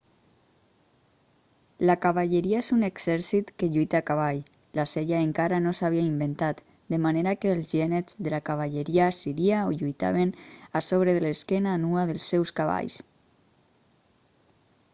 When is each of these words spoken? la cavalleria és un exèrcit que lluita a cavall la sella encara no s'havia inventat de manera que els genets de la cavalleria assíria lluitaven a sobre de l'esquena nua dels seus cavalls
la 1.89 1.95
cavalleria 2.05 2.61
és 2.63 2.69
un 2.75 2.85
exèrcit 2.87 3.49
que 3.63 3.67
lluita 3.75 3.99
a 3.99 4.05
cavall 4.07 4.39
la 4.79 4.85
sella 4.93 5.19
encara 5.25 5.59
no 5.65 5.73
s'havia 5.79 6.05
inventat 6.13 6.63
de 6.95 6.99
manera 7.03 7.35
que 7.43 7.51
els 7.57 7.69
genets 7.75 8.17
de 8.29 8.33
la 8.35 8.41
cavalleria 8.49 9.09
assíria 9.11 9.59
lluitaven 9.83 10.33
a 10.79 10.81
sobre 10.87 11.15
de 11.19 11.21
l'esquena 11.27 11.75
nua 11.85 12.07
dels 12.13 12.25
seus 12.33 12.53
cavalls 12.61 12.97